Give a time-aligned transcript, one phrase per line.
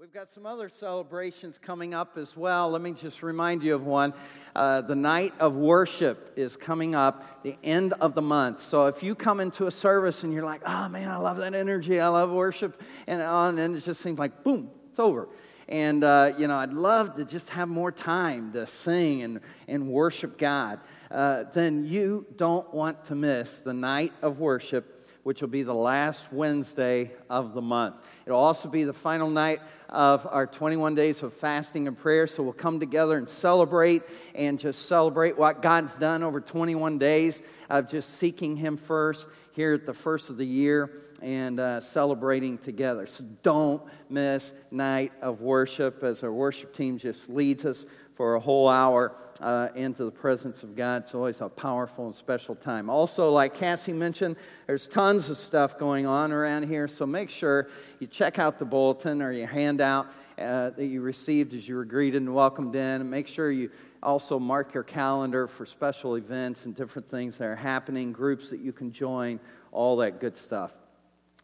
[0.00, 2.70] We've got some other celebrations coming up as well.
[2.70, 4.14] Let me just remind you of one.
[4.54, 8.62] Uh, the night of worship is coming up, the end of the month.
[8.62, 11.52] So if you come into a service and you're like, oh man, I love that
[11.52, 15.28] energy, I love worship, and, uh, and it just seems like, boom, it's over.
[15.68, 19.88] And, uh, you know, I'd love to just have more time to sing and, and
[19.88, 20.78] worship God.
[21.10, 25.74] Uh, then you don't want to miss the night of worship which will be the
[25.74, 27.96] last Wednesday of the month.
[28.26, 32.26] It'll also be the final night of our 21 days of fasting and prayer.
[32.26, 34.02] So we'll come together and celebrate
[34.34, 39.72] and just celebrate what God's done over 21 days of just seeking Him first here
[39.72, 40.90] at the first of the year
[41.20, 43.06] and uh, celebrating together.
[43.06, 47.84] So don't miss night of worship as our worship team just leads us
[48.18, 51.02] for a whole hour uh, into the presence of God.
[51.02, 52.90] It's always a powerful and special time.
[52.90, 54.34] Also, like Cassie mentioned,
[54.66, 57.68] there's tons of stuff going on around here, so make sure
[58.00, 61.84] you check out the bulletin or your handout uh, that you received as you were
[61.84, 63.00] greeted and welcomed in.
[63.00, 63.70] And make sure you
[64.02, 68.58] also mark your calendar for special events and different things that are happening, groups that
[68.58, 69.38] you can join,
[69.70, 70.72] all that good stuff.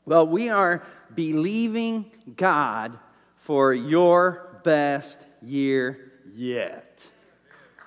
[0.07, 0.83] Well, we are
[1.15, 2.99] believing God
[3.37, 7.07] for your best year yet.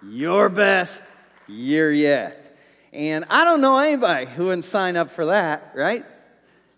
[0.03, 1.01] Your best
[1.47, 2.57] year yet.
[2.93, 6.05] And I don't know anybody who wouldn't sign up for that, right?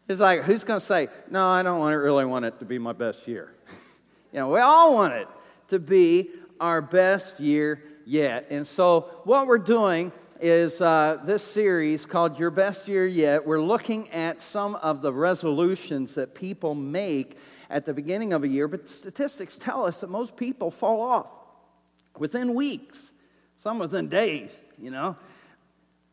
[0.08, 2.66] It's like, who's going to say, no, I don't want it, really want it to
[2.66, 3.54] be my best year?
[4.34, 5.28] you know, we all want it
[5.68, 8.48] to be our best year yet.
[8.50, 10.12] And so, what we're doing
[10.42, 13.46] is uh, this series called Your Best Year Yet.
[13.46, 17.38] We're looking at some of the resolutions that people make
[17.70, 21.28] at the beginning of a year, but statistics tell us that most people fall off
[22.20, 23.12] within weeks,
[23.58, 25.16] some within days, you know.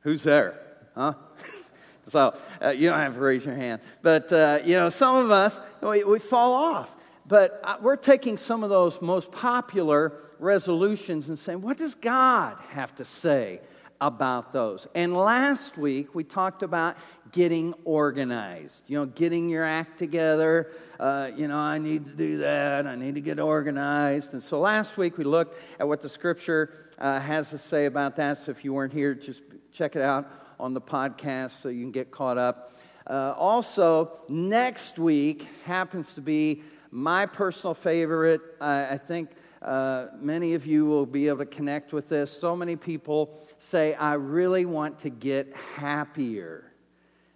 [0.00, 0.58] Who's there?
[0.94, 1.14] Huh?
[2.06, 3.82] so uh, you don't have to raise your hand.
[4.02, 6.94] But, uh, you know, some of us, we, we fall off.
[7.26, 12.56] But uh, we're taking some of those most popular resolutions and saying, what does God
[12.70, 13.60] have to say
[14.00, 14.86] about those?
[14.94, 16.96] And last week we talked about
[17.32, 20.72] getting organized, you know, getting your act together.
[20.98, 22.86] Uh, you know, I need to do that.
[22.86, 24.32] I need to get organized.
[24.32, 28.16] And so last week we looked at what the scripture uh, has to say about
[28.16, 28.38] that.
[28.38, 29.42] So if you weren't here, just
[29.72, 32.72] check it out on the podcast so you can get caught up.
[33.08, 38.40] Uh, also, next week happens to be my personal favorite.
[38.60, 39.30] I, I think
[39.62, 42.30] uh, many of you will be able to connect with this.
[42.30, 46.72] So many people say, I really want to get happier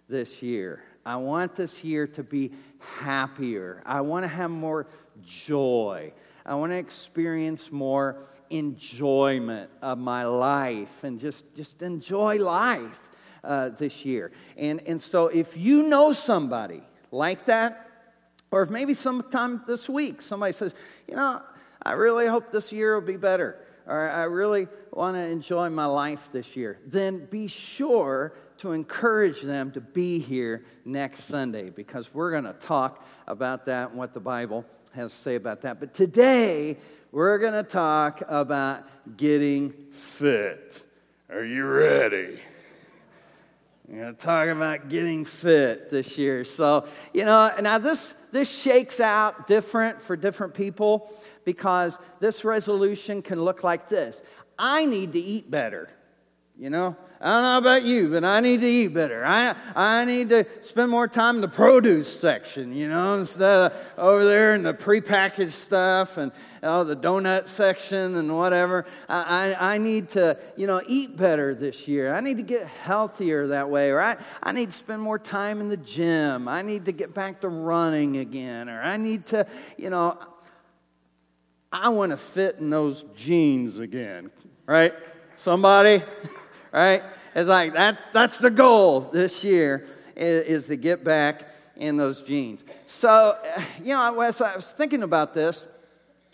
[0.07, 0.83] this year.
[1.05, 3.81] I want this year to be happier.
[3.85, 4.87] I want to have more
[5.25, 6.13] joy.
[6.45, 12.99] I want to experience more enjoyment of my life and just, just enjoy life
[13.43, 14.31] uh, this year.
[14.57, 17.87] And, and so, if you know somebody like that,
[18.51, 20.75] or if maybe sometime this week somebody says,
[21.07, 21.41] you know,
[21.83, 25.85] I really hope this year will be better, or I really want to enjoy my
[25.85, 32.13] life this year, then be sure to encourage them to be here next Sunday because
[32.13, 35.79] we're going to talk about that and what the Bible has to say about that.
[35.79, 36.77] But today,
[37.11, 38.85] we're going to talk about
[39.17, 40.81] getting fit.
[41.29, 42.39] Are you ready?
[43.87, 46.43] We're going to talk about getting fit this year.
[46.45, 51.11] So, you know, now this, this shakes out different for different people
[51.45, 54.21] because this resolution can look like this
[54.57, 55.89] I need to eat better.
[56.57, 59.25] You know, I don't know about you, but I need to eat better.
[59.25, 63.73] I, I need to spend more time in the produce section, you know, instead of
[63.97, 66.31] over there in the prepackaged stuff and
[66.61, 68.85] oh, the donut section and whatever.
[69.09, 72.13] I, I, I need to, you know, eat better this year.
[72.13, 73.89] I need to get healthier that way.
[73.89, 76.47] Or I, I need to spend more time in the gym.
[76.47, 78.69] I need to get back to running again.
[78.69, 79.47] Or I need to,
[79.77, 80.17] you know,
[81.71, 84.31] I want to fit in those jeans again,
[84.65, 84.93] right?
[85.37, 86.03] Somebody?
[86.71, 87.03] right?
[87.33, 91.45] It's like that's, that's the goal this year is, is to get back
[91.77, 92.63] in those jeans.
[92.85, 93.37] So,
[93.83, 95.65] you know, as I was thinking about this,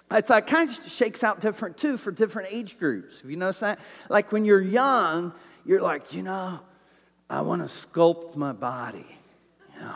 [0.10, 3.22] it's like kind of shakes out different too for different age groups.
[3.22, 3.80] Have you noticed that?
[4.10, 5.33] Like when you're young,
[5.66, 6.60] you're like, you know,
[7.30, 9.06] I want to sculpt my body.
[9.75, 9.95] You know,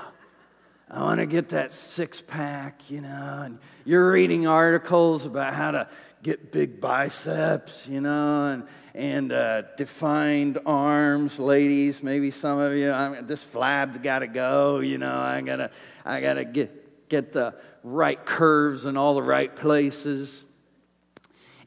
[0.93, 5.71] I want to get that six pack, you know, and you're reading articles about how
[5.71, 5.87] to
[6.21, 12.03] get big biceps, you know, and and uh, defined arms, ladies.
[12.03, 14.81] Maybe some of you, I'm, this flab's got to go.
[14.81, 15.71] You know, I gotta,
[16.03, 20.43] I gotta get get the right curves in all the right places.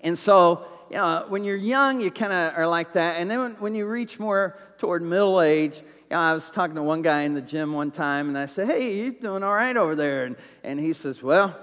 [0.02, 3.20] And so, you know, when you're young, you kind of are like that.
[3.20, 5.80] And then when, you reach more toward middle age,
[6.20, 8.94] I was talking to one guy in the gym one time, and I said, "Hey,
[8.94, 11.54] you doing all right over there?" And and he says, "Well."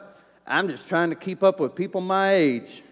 [0.51, 2.83] I'm just trying to keep up with people my age.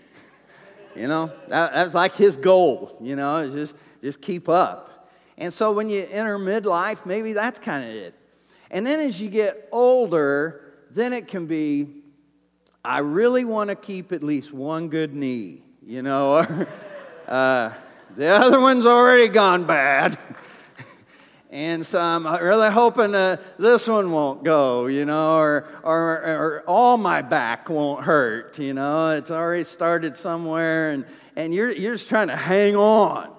[0.96, 5.10] You know, that, that was like his goal, you know, just, just keep up.
[5.38, 8.16] And so when you enter midlife, maybe that's kind of it.
[8.72, 11.88] And then as you get older, then it can be,
[12.84, 16.68] I really want to keep at least one good knee, you know, or
[17.28, 17.74] uh,
[18.16, 20.18] the other one's already gone bad.
[21.52, 26.64] And so I'm really hoping uh, this one won't go, you know, or, or, or
[26.68, 29.10] all my back won't hurt, you know.
[29.12, 31.06] It's already started somewhere, and,
[31.36, 33.32] and you're, you're just trying to hang on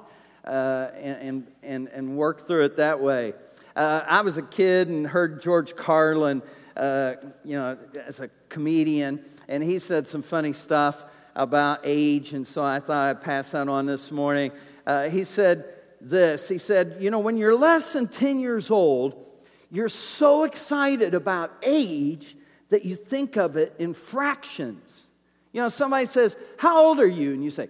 [0.45, 3.33] uh, and, and, and work through it that way.
[3.77, 6.43] Uh, I was a kid and heard George Carlin,
[6.77, 7.15] uh,
[7.45, 11.05] you know, as a comedian, and he said some funny stuff
[11.37, 14.51] about age, and so I thought I'd pass that on this morning.
[14.85, 16.49] Uh, he said, this.
[16.49, 19.27] He said, You know, when you're less than 10 years old,
[19.71, 22.37] you're so excited about age
[22.71, 25.07] that you think of it in fractions.
[25.53, 27.33] You know, somebody says, How old are you?
[27.33, 27.69] And you say,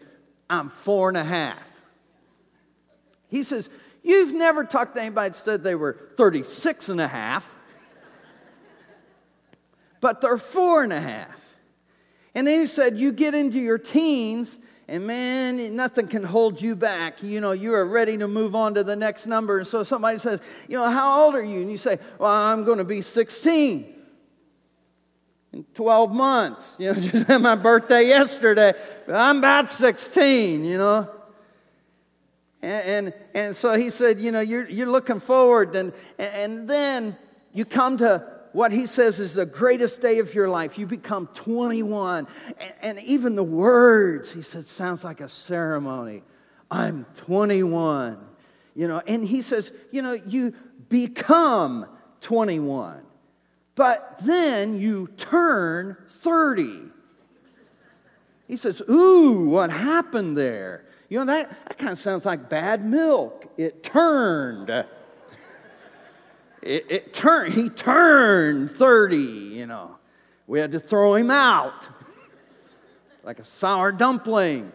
[0.49, 1.63] I'm four and a half.
[3.29, 3.69] He says,
[4.03, 7.51] You've never talked to anybody that said they were 36 and a half,
[10.01, 11.39] but they're four and a half.
[12.35, 14.59] And then he said, You get into your teens
[14.91, 17.23] and man, nothing can hold you back.
[17.23, 19.59] You know, you are ready to move on to the next number.
[19.59, 21.61] And so somebody says, You know, how old are you?
[21.61, 23.95] And you say, Well, I'm going to be 16
[25.53, 26.65] in 12 months.
[26.81, 28.73] You know, just had my birthday yesterday.
[29.07, 31.09] I'm about 16, you know.
[32.61, 35.77] And, and, and so he said, You know, you're, you're looking forward.
[35.77, 37.17] And, and then
[37.53, 40.79] you come to what he says is the greatest day of your life.
[40.79, 42.27] You become 21.
[42.59, 46.23] And, and even the words, he said, sounds like a ceremony.
[46.71, 48.19] I'm 21.
[48.75, 50.55] You know, and he says, you know, you
[50.89, 51.87] become
[52.21, 53.03] 21.
[53.75, 56.91] But then you turn 30.
[58.47, 60.85] He says, Ooh, what happened there?
[61.09, 63.47] You know, that, that kind of sounds like bad milk.
[63.57, 64.71] It turned
[66.63, 69.97] it, it turned, he turned 30, you know.
[70.47, 71.89] We had to throw him out
[73.25, 74.73] like a sour dumpling.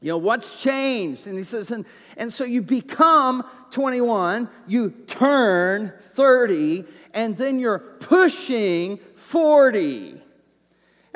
[0.00, 1.26] You know, what's changed?
[1.26, 1.84] And he says, and,
[2.16, 6.84] and so you become 21, you turn 30,
[7.14, 10.22] and then you're pushing 40.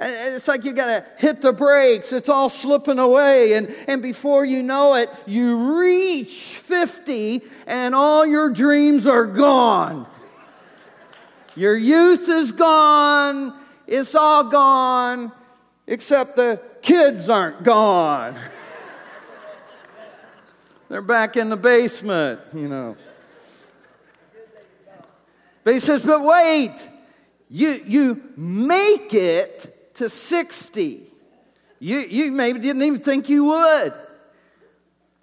[0.03, 2.13] It's like you got to hit the brakes.
[2.13, 3.53] It's all slipping away.
[3.53, 10.07] And, and before you know it, you reach 50 and all your dreams are gone.
[11.55, 13.61] Your youth is gone.
[13.87, 15.33] It's all gone,
[15.87, 18.39] except the kids aren't gone.
[20.89, 22.97] They're back in the basement, you know.
[25.63, 26.73] But he says, but wait,
[27.51, 31.03] you, you make it to 60.
[31.79, 33.93] You, you maybe didn't even think you would.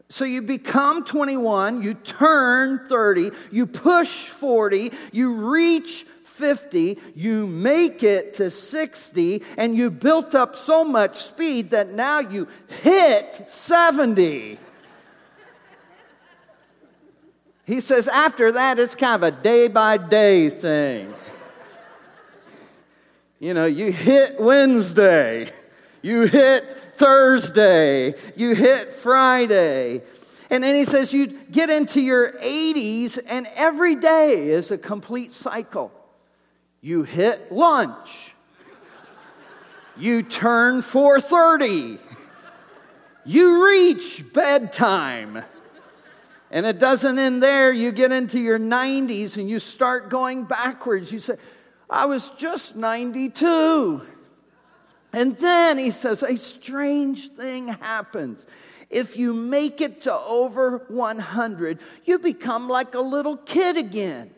[0.10, 8.04] So you become 21, you turn 30, you push 40, you reach 50, you make
[8.04, 12.48] it to 60, and you built up so much speed that now you
[12.84, 14.60] hit 70.
[17.66, 21.16] He says, after that, it's kind of a day by day thing.
[23.40, 25.52] You know, you hit Wednesday,
[26.02, 30.02] you hit Thursday, you hit Friday.
[30.50, 35.34] And then he says you get into your 80s, and every day is a complete
[35.34, 35.92] cycle.
[36.82, 38.34] You hit lunch.
[39.98, 42.00] You turn 4:30.
[43.26, 45.44] You reach bedtime.
[46.50, 47.74] And it doesn't end there.
[47.74, 51.12] You get into your 90s and you start going backwards.
[51.12, 51.36] You say,
[51.90, 54.02] I was just 92.
[55.14, 58.46] And then he says, a strange thing happens.
[58.90, 64.32] If you make it to over 100, you become like a little kid again.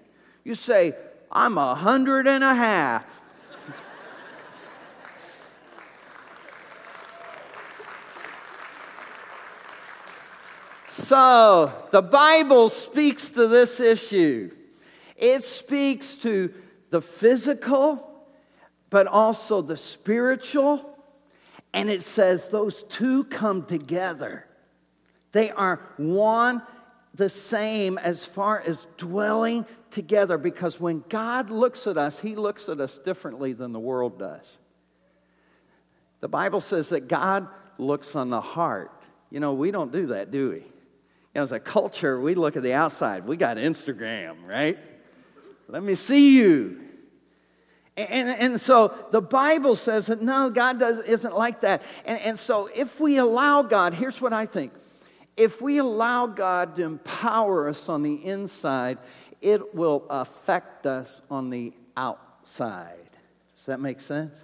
[0.44, 0.96] You say,
[1.32, 3.06] I'm a hundred and a half.
[10.88, 14.52] so, the Bible speaks to this issue.
[15.16, 16.52] It speaks to
[16.90, 18.26] the physical,
[18.90, 20.98] but also the spiritual.
[21.74, 24.46] And it says those two come together.
[25.32, 26.64] They are one
[27.14, 32.70] the same as far as dwelling together because when God looks at us, He looks
[32.70, 34.58] at us differently than the world does.
[36.22, 38.92] The Bible says that God looks on the heart.
[39.30, 40.56] You know, we don't do that, do we?
[40.56, 40.64] You
[41.36, 43.26] know, as a culture, we look at the outside.
[43.26, 44.78] We got Instagram, right?
[45.70, 46.82] Let me see you.
[47.96, 51.84] And, and so the Bible says that no, God does, isn't like that.
[52.06, 54.74] And, and so if we allow God, here's what I think
[55.38, 58.98] if we allow God to empower us on the inside,
[59.42, 63.10] it will affect us on the outside.
[63.56, 64.38] Does that make sense?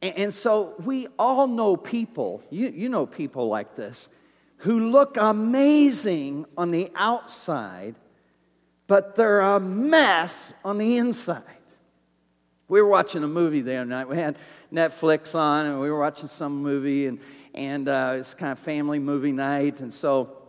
[0.00, 4.08] And, and so we all know people, you, you know people like this,
[4.58, 7.96] who look amazing on the outside,
[8.92, 11.42] but they're a mess on the inside.
[12.68, 14.06] We were watching a movie the other night.
[14.06, 14.36] We had
[14.70, 17.18] Netflix on, and we were watching some movie, and,
[17.54, 19.80] and uh, it's kind of family movie night.
[19.80, 20.42] And so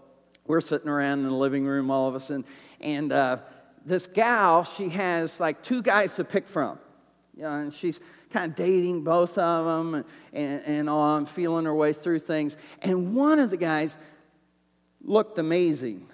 [0.45, 2.43] we're sitting around in the living room, all of us, and,
[2.81, 3.37] and uh,
[3.85, 6.79] this gal, she has like two guys to pick from.
[7.37, 11.73] You know, and she's kind of dating both of them and, and, and feeling her
[11.73, 12.57] way through things.
[12.81, 13.95] And one of the guys
[15.01, 16.09] looked amazing.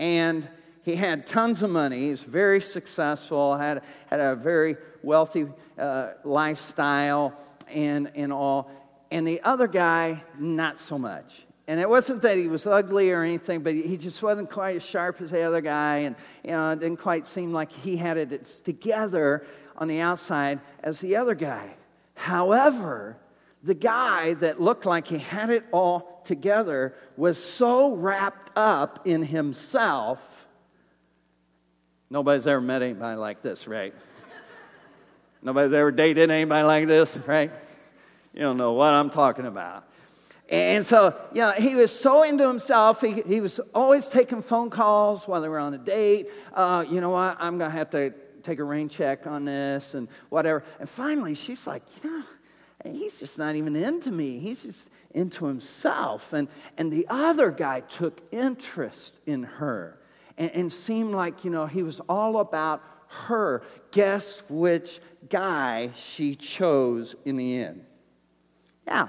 [0.00, 0.48] And
[0.82, 2.04] he had tons of money.
[2.04, 5.46] He was very successful, had, had a very wealthy
[5.78, 7.34] uh, lifestyle
[7.68, 8.70] and, and all.
[9.10, 11.44] And the other guy, not so much.
[11.68, 14.84] And it wasn't that he was ugly or anything, but he just wasn't quite as
[14.84, 15.98] sharp as the other guy.
[15.98, 19.46] And you know, it didn't quite seem like he had it together
[19.76, 21.74] on the outside as the other guy.
[22.14, 23.16] However,
[23.62, 29.22] the guy that looked like he had it all together was so wrapped up in
[29.22, 30.20] himself.
[32.12, 33.94] Nobody's ever met anybody like this, right?
[35.42, 37.50] Nobody's ever dated anybody like this, right?
[38.34, 39.88] You don't know what I'm talking about.
[40.50, 43.00] And so, you know, he was so into himself.
[43.00, 46.28] He, he was always taking phone calls while they were on a date.
[46.52, 47.38] Uh, you know what?
[47.40, 50.64] I'm going to have to take a rain check on this and whatever.
[50.80, 52.24] And finally, she's like, you know,
[52.92, 54.38] he's just not even into me.
[54.38, 56.34] He's just into himself.
[56.34, 59.96] And, and the other guy took interest in her
[60.38, 63.62] and, and seemed like, you know, he was all about her.
[63.90, 67.84] Guess which guy she chose in the end?
[68.86, 69.08] Yeah,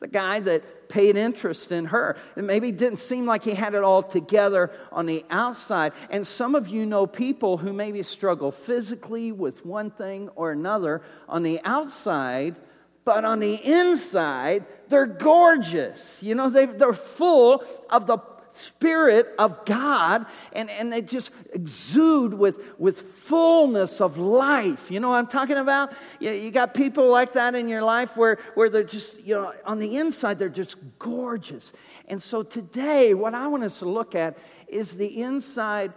[0.00, 2.16] the guy that paid interest in her.
[2.36, 5.92] And maybe didn't seem like he had it all together on the outside.
[6.10, 11.00] And some of you know people who maybe struggle physically with one thing or another
[11.28, 12.56] on the outside,
[13.04, 16.22] but on the inside, they're gorgeous.
[16.22, 18.18] You know, they are full of the
[18.54, 24.90] Spirit of God, and, and they just exude with, with fullness of life.
[24.90, 25.92] You know what I'm talking about?
[26.18, 29.52] You, you got people like that in your life where, where they're just, you know,
[29.64, 31.72] on the inside, they're just gorgeous.
[32.08, 34.36] And so today, what I want us to look at
[34.68, 35.92] is the inside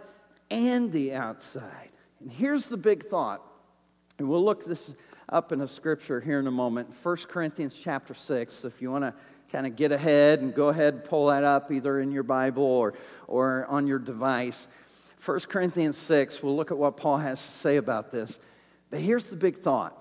[0.50, 1.90] and the outside.
[2.20, 3.42] And here's the big thought.
[4.18, 4.94] And we'll look this
[5.28, 6.88] up in a scripture here in a moment.
[7.02, 9.14] 1 Corinthians chapter 6, if you want to
[9.54, 12.64] kind of get ahead and go ahead and pull that up either in your Bible
[12.64, 12.92] or,
[13.28, 14.66] or on your device.
[15.24, 18.40] 1 Corinthians 6, we'll look at what Paul has to say about this.
[18.90, 19.96] But here's the big thought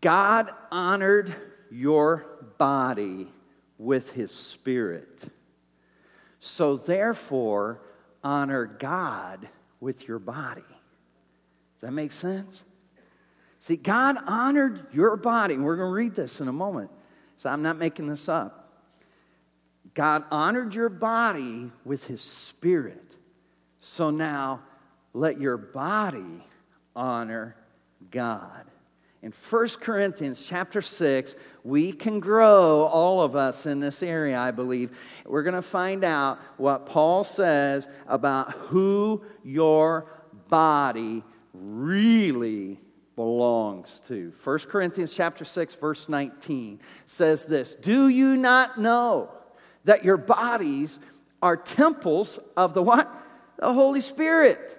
[0.00, 1.34] God honored
[1.70, 2.24] your
[2.56, 3.28] body
[3.76, 5.22] with his spirit.
[6.38, 7.82] So therefore,
[8.24, 9.46] honor God
[9.80, 10.62] with your body.
[10.62, 12.64] Does that make sense?
[13.58, 15.52] See, God honored your body.
[15.52, 16.90] And we're going to read this in a moment.
[17.40, 18.70] So I'm not making this up.
[19.94, 23.16] God honored your body with his spirit.
[23.80, 24.60] So now
[25.14, 26.44] let your body
[26.94, 27.56] honor
[28.10, 28.66] God.
[29.22, 34.50] In 1 Corinthians chapter 6, we can grow, all of us in this area, I
[34.50, 34.94] believe.
[35.24, 40.12] We're going to find out what Paul says about who your
[40.50, 42.80] body really
[43.20, 44.32] belongs to.
[44.42, 49.28] 1 Corinthians chapter 6 verse 19 says this, "Do you not know
[49.84, 50.98] that your bodies
[51.42, 53.14] are temples of the what?
[53.58, 54.74] The Holy Spirit,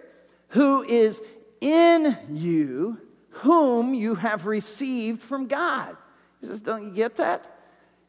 [0.50, 1.21] who is
[1.60, 5.95] in you, whom you have received from God."
[6.39, 7.45] He says, "Don't you get that?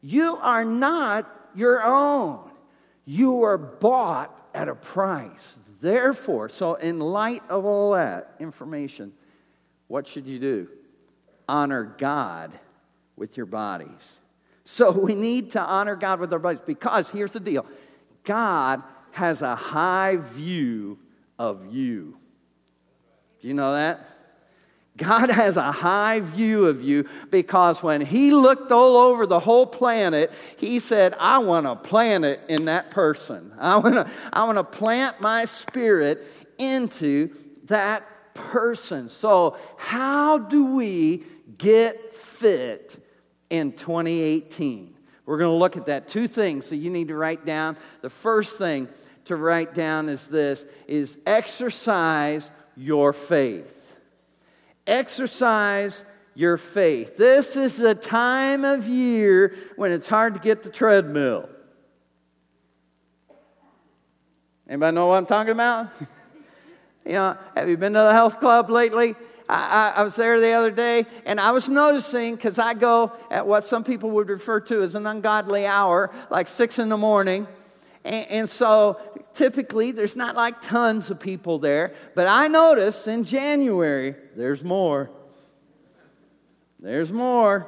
[0.01, 2.49] You are not your own.
[3.05, 5.59] You are bought at a price.
[5.79, 9.13] Therefore, so in light of all that information,
[9.93, 10.67] what should you do?
[11.47, 12.51] Honor God
[13.15, 14.13] with your bodies.
[14.63, 17.63] So we need to honor God with our bodies because here's the deal
[18.23, 18.81] God
[19.11, 20.97] has a high view
[21.37, 22.17] of you.
[23.39, 24.03] Do you know that?
[24.97, 29.67] God has a high view of you because when He looked all over the whole
[29.67, 33.53] planet, He said, I want to plant it in that person.
[33.59, 36.25] I want to I want to plant my spirit
[36.57, 37.29] into
[37.65, 39.09] that person.
[39.09, 41.23] So, how do we
[41.57, 42.95] get fit
[43.49, 44.95] in 2018?
[45.25, 46.07] We're going to look at that.
[46.07, 47.77] Two things that you need to write down.
[48.01, 48.89] The first thing
[49.25, 53.97] to write down is this is exercise your faith.
[54.85, 56.03] Exercise
[56.35, 57.15] your faith.
[57.15, 61.47] This is the time of year when it's hard to get the treadmill.
[64.67, 65.89] Anybody know what I'm talking about?
[67.05, 69.15] you know, have you been to the health club lately?
[69.49, 73.11] I, I, I was there the other day and I was noticing because I go
[73.29, 76.97] at what some people would refer to as an ungodly hour, like six in the
[76.97, 77.47] morning.
[78.05, 78.99] And, and so
[79.33, 85.09] typically there's not like tons of people there, but I notice in January there's more.
[86.79, 87.67] There's more.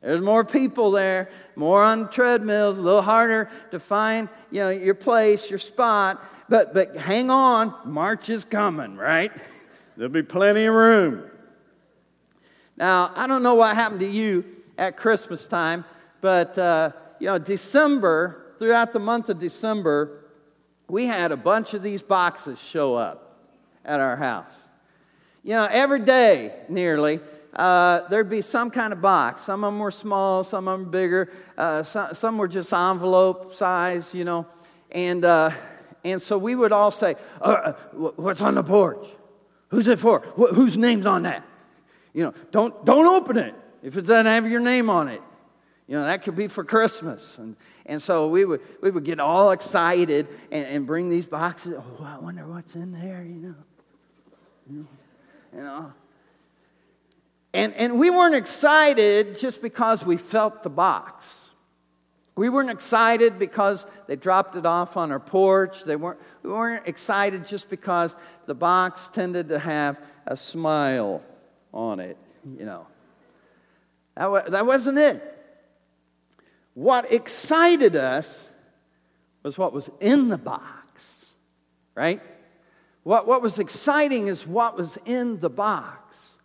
[0.00, 4.94] There's more people there, more on treadmills, a little harder to find, you know, your
[4.96, 6.20] place, your spot.
[6.52, 9.32] But but hang on, March is coming, right?
[9.96, 11.30] There'll be plenty of room.
[12.76, 14.44] Now, I don't know what happened to you
[14.76, 15.82] at Christmas time,
[16.20, 16.90] but uh,
[17.20, 20.26] you know, December, throughout the month of December,
[20.88, 23.34] we had a bunch of these boxes show up
[23.82, 24.68] at our house.
[25.44, 27.20] You know, every day nearly,
[27.54, 29.40] uh, there'd be some kind of box.
[29.40, 33.54] Some of them were small, some of them bigger, uh, some, some, were just envelope
[33.54, 34.46] size, you know.
[34.90, 35.52] And, uh,
[36.04, 37.72] and so we would all say, uh, uh,
[38.16, 39.06] What's on the porch?
[39.68, 40.20] Who's it for?
[40.20, 41.44] Wh- whose name's on that?
[42.12, 45.22] You know, don't, don't open it if it doesn't have your name on it.
[45.88, 47.36] You know, that could be for Christmas.
[47.38, 47.56] And,
[47.86, 51.74] and so we would, we would get all excited and, and bring these boxes.
[51.76, 53.54] Oh, I wonder what's in there, you know.
[54.70, 54.86] You know.
[55.54, 55.92] You know.
[57.54, 61.50] And, and we weren't excited just because we felt the box.
[62.34, 65.84] We weren't excited because they dropped it off on our porch.
[65.84, 71.22] They weren't, we weren't excited just because the box tended to have a smile
[71.74, 72.16] on it,
[72.58, 72.86] you know.
[74.16, 75.28] That, wa- that wasn't it.
[76.74, 78.46] What excited us
[79.42, 81.32] was what was in the box,
[81.94, 82.22] right?
[83.02, 86.36] What, what was exciting is what was in the box.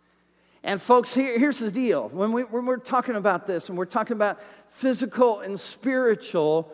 [0.64, 2.08] And, folks, here, here's the deal.
[2.08, 4.40] When, we, when we're talking about this and we're talking about
[4.78, 6.72] physical and spiritual,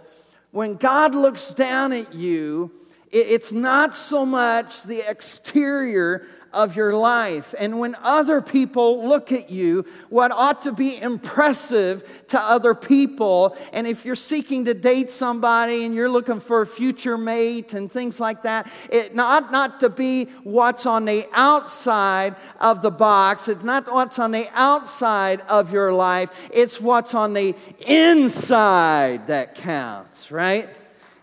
[0.50, 2.70] when God looks down at you,
[3.14, 7.54] it's not so much the exterior of your life.
[7.58, 13.56] And when other people look at you, what ought to be impressive to other people,
[13.72, 17.90] and if you're seeking to date somebody and you're looking for a future mate and
[17.90, 23.48] things like that, it ought not to be what's on the outside of the box.
[23.48, 26.30] It's not what's on the outside of your life.
[26.52, 27.54] It's what's on the
[27.86, 30.68] inside that counts, right?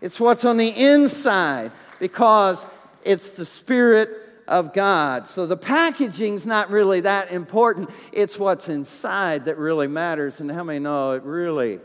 [0.01, 2.65] It's what's on the inside because
[3.03, 4.09] it's the Spirit
[4.47, 5.27] of God.
[5.27, 7.89] So the packaging's not really that important.
[8.11, 10.41] It's what's inside that really matters.
[10.41, 11.79] And how many know it really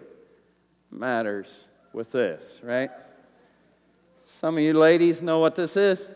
[0.91, 2.91] matters with this, right?
[4.25, 6.07] Some of you ladies know what this is?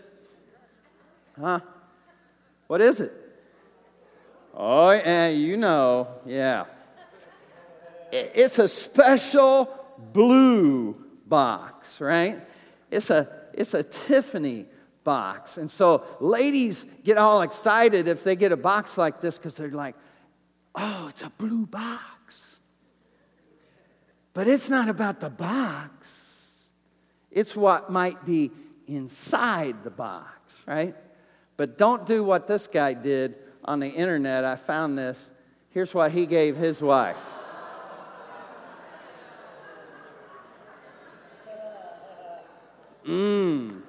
[1.38, 1.60] Huh?
[2.66, 3.12] What is it?
[4.54, 6.08] Oh, yeah, you know.
[6.26, 6.64] Yeah.
[8.10, 9.72] It's a special
[10.12, 10.96] blue
[11.30, 12.46] box, right?
[12.90, 14.66] It's a, it's a Tiffany
[15.02, 15.56] box.
[15.56, 19.70] And so ladies get all excited if they get a box like this because they're
[19.70, 19.94] like,
[20.74, 22.60] oh, it's a blue box.
[24.34, 26.54] But it's not about the box,
[27.30, 28.50] it's what might be
[28.86, 30.94] inside the box, right?
[31.56, 34.44] But don't do what this guy did on the internet.
[34.44, 35.30] I found this.
[35.70, 37.16] Here's what he gave his wife.
[43.06, 43.80] Mmm.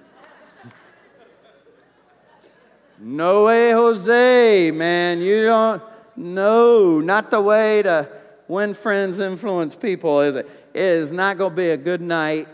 [2.99, 5.21] No way, Jose, man.
[5.21, 5.81] You don't,
[6.15, 8.07] no, not the way to
[8.47, 10.45] win friends, influence people, is it?
[10.73, 12.47] It is not going to be a good night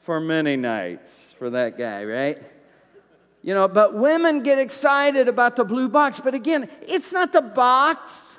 [0.00, 2.42] for many nights for that guy, right?
[3.42, 6.18] You know, but women get excited about the blue box.
[6.18, 8.36] But again, it's not the box,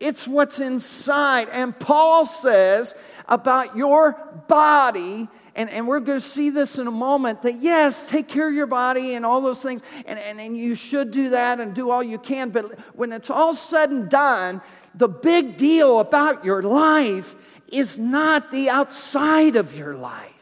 [0.00, 1.50] it's what's inside.
[1.50, 2.94] And Paul says
[3.28, 4.12] about your
[4.48, 8.48] body and, and we're going to see this in a moment that yes, take care
[8.48, 11.74] of your body and all those things, and, and, and you should do that and
[11.74, 12.50] do all you can.
[12.50, 14.60] But when it's all said and done,
[14.94, 17.34] the big deal about your life
[17.68, 20.33] is not the outside of your life.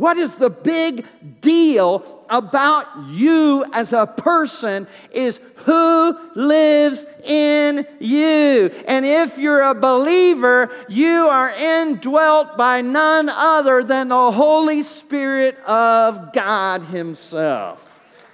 [0.00, 1.04] What is the big
[1.42, 8.70] deal about you as a person is who lives in you.
[8.88, 15.58] And if you're a believer, you are indwelt by none other than the Holy Spirit
[15.66, 17.86] of God Himself,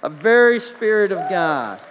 [0.03, 1.81] a very Spirit of God.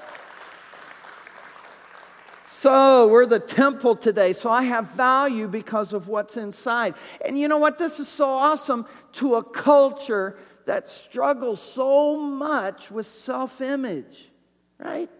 [2.46, 4.32] So, we're the temple today.
[4.32, 6.94] So, I have value because of what's inside.
[7.22, 7.76] And you know what?
[7.76, 14.30] This is so awesome to a culture that struggles so much with self image,
[14.78, 15.10] right?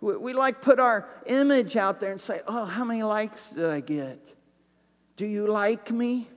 [0.00, 3.66] We, we like put our image out there and say, oh, how many likes did
[3.66, 4.26] I get?
[5.16, 6.28] Do you like me?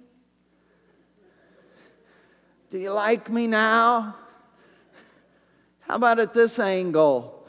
[2.69, 4.15] Do you like me now?
[5.81, 7.47] How about at this angle?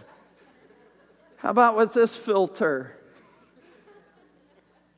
[1.39, 2.97] How about with this filter?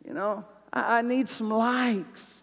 [0.07, 2.40] You know, I, I need some likes.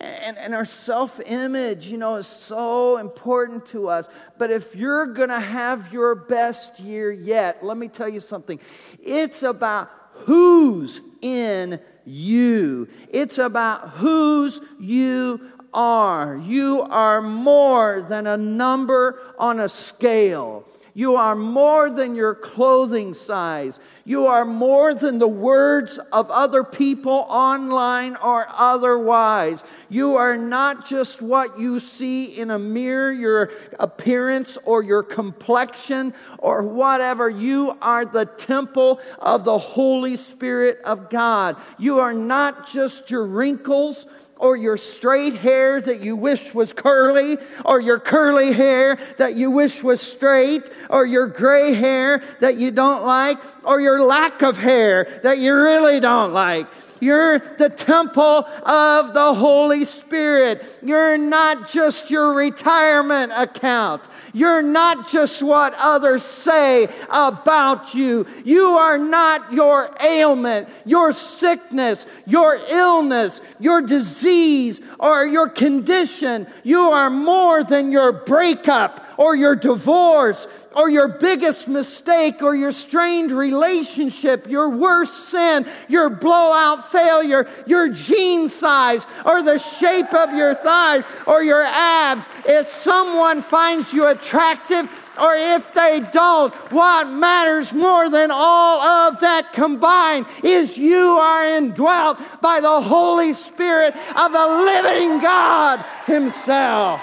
[0.00, 4.08] And, and our self image, you know, is so important to us.
[4.38, 8.58] But if you're going to have your best year yet, let me tell you something.
[9.02, 15.40] It's about who's in you, it's about whose you
[15.74, 16.36] are.
[16.36, 20.64] You are more than a number on a scale.
[20.94, 23.78] You are more than your clothing size.
[24.04, 29.62] You are more than the words of other people online or otherwise.
[29.88, 36.12] You are not just what you see in a mirror, your appearance or your complexion
[36.38, 37.30] or whatever.
[37.30, 41.56] You are the temple of the Holy Spirit of God.
[41.78, 44.06] You are not just your wrinkles
[44.40, 49.50] or your straight hair that you wish was curly, or your curly hair that you
[49.50, 54.56] wish was straight, or your gray hair that you don't like, or your lack of
[54.56, 56.66] hair that you really don't like.
[57.00, 60.62] You're the temple of the Holy Spirit.
[60.82, 64.02] You're not just your retirement account.
[64.32, 68.26] You're not just what others say about you.
[68.44, 76.46] You are not your ailment, your sickness, your illness, your disease, or your condition.
[76.62, 82.72] You are more than your breakup or your divorce or your biggest mistake or your
[82.72, 90.32] strained relationship, your worst sin, your blowout failure, your jean size, or the shape of
[90.34, 92.24] your thighs or your abs.
[92.46, 94.88] If someone finds you attractive,
[95.20, 101.44] or if they don't, what matters more than all of that combined is you are
[101.44, 107.00] indwelt by the Holy Spirit of the living God Himself.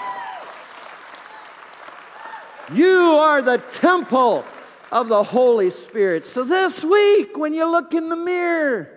[2.72, 4.44] You are the temple
[4.92, 6.24] of the Holy Spirit.
[6.24, 8.90] So this week, when you look in the mirror,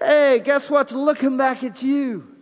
[0.00, 2.37] hey, guess what's looking back at you?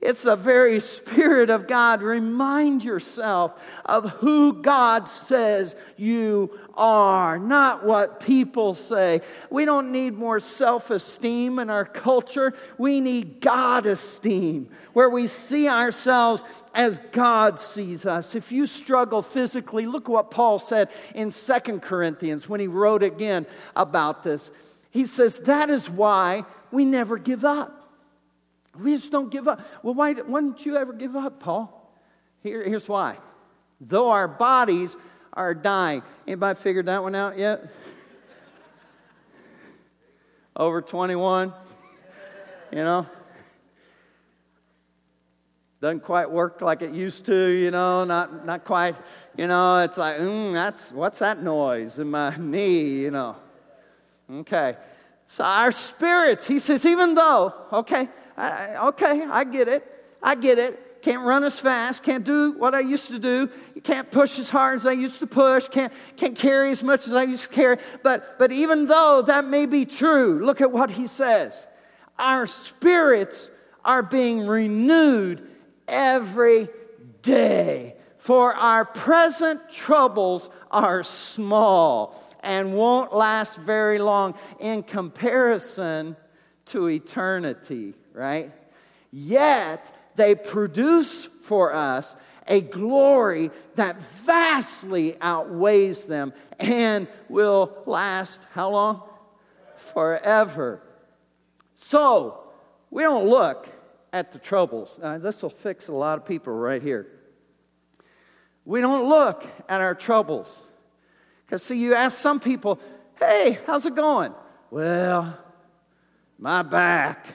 [0.00, 2.02] It's the very Spirit of God.
[2.02, 9.22] Remind yourself of who God says you are, not what people say.
[9.50, 12.54] We don't need more self esteem in our culture.
[12.78, 18.36] We need God esteem, where we see ourselves as God sees us.
[18.36, 23.46] If you struggle physically, look what Paul said in Second Corinthians when he wrote again
[23.74, 24.52] about this.
[24.92, 27.77] He says, That is why we never give up.
[28.80, 29.60] We just don't give up.
[29.82, 31.74] Well, why, why don't you ever give up, Paul?
[32.42, 33.16] Here, here's why.
[33.80, 34.96] Though our bodies
[35.32, 36.02] are dying.
[36.26, 37.64] Anybody figured that one out yet?
[40.56, 41.52] Over 21?
[42.72, 43.06] You know?
[45.80, 48.96] Doesn't quite work like it used to, you know, not, not quite,
[49.36, 53.36] you know, it's like, mm, that's, what's that noise in my knee, you know?
[54.28, 54.76] Okay.
[55.28, 59.84] So our spirits, he says, even though, okay, I, okay, I get it.
[60.22, 61.02] I get it.
[61.02, 62.02] Can't run as fast.
[62.02, 63.50] Can't do what I used to do.
[63.74, 65.68] You can't push as hard as I used to push.
[65.68, 67.78] Can't, can't carry as much as I used to carry.
[68.02, 71.66] But, but even though that may be true, look at what he says.
[72.18, 73.50] Our spirits
[73.84, 75.48] are being renewed
[75.86, 76.68] every
[77.22, 77.96] day.
[78.18, 86.16] For our present troubles are small and won't last very long in comparison
[86.66, 88.52] to eternity right?
[89.12, 98.70] Yet they produce for us a glory that vastly outweighs them and will last how
[98.70, 99.02] long?
[99.94, 100.82] Forever.
[101.74, 102.40] So,
[102.90, 103.68] we don't look
[104.12, 104.98] at the troubles.
[105.00, 107.06] Uh, this will fix a lot of people right here.
[108.64, 110.58] We don't look at our troubles.
[111.46, 112.80] Because, see, you ask some people,
[113.18, 114.34] hey, how's it going?
[114.70, 115.38] Well,
[116.38, 117.26] my back.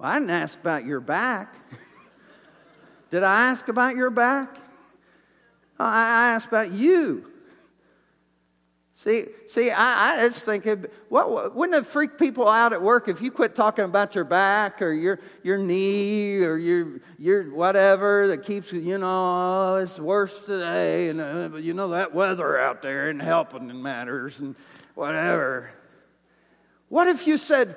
[0.00, 1.54] Well, I didn't ask about your back.
[3.10, 4.56] Did I ask about your back?
[5.78, 7.30] I asked about you.
[8.94, 13.08] See, see, I, I just think, it, what, wouldn't it freak people out at work
[13.08, 18.26] if you quit talking about your back or your, your knee or your, your whatever
[18.28, 22.58] that keeps you, you know, oh, it's worse today, and uh, you know that weather
[22.58, 24.56] out there and helping matters and
[24.94, 25.70] whatever.
[26.88, 27.76] What if you said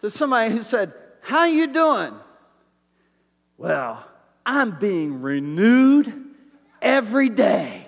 [0.00, 2.14] to somebody who said, how you doing?
[3.56, 4.04] Well,
[4.46, 6.12] I'm being renewed
[6.80, 7.86] every day.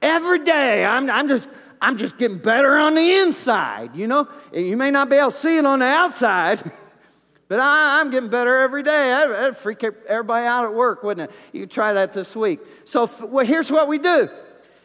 [0.00, 1.48] every day I'm, I'm just
[1.80, 4.28] I'm just getting better on the inside, you know?
[4.52, 6.62] You may not be able to see it on the outside,
[7.48, 9.08] but I, am getting better every day.
[9.08, 11.36] That'd, freak everybody out at work, wouldn't it?
[11.52, 12.60] You try that this week.
[12.84, 14.28] So well, here's what we do.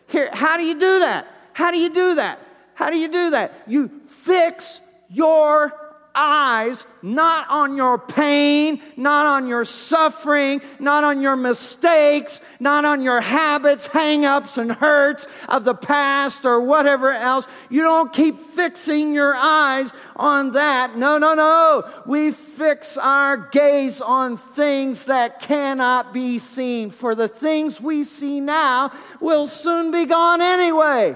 [0.08, 1.28] Here, how do you do that?
[1.54, 2.40] How do you do that?
[2.74, 3.54] How do you do that?
[3.68, 5.74] You fix your
[6.18, 13.02] eyes not on your pain, not on your suffering, not on your mistakes, not on
[13.04, 17.48] your habits, hang ups, and hurts of the past or whatever else.
[17.70, 20.98] You don't keep fixing your eyes on that.
[20.98, 21.90] No, no, no.
[22.06, 26.90] We fix our gaze on things that cannot be seen.
[26.90, 31.16] For the things we see now will soon be gone anyway.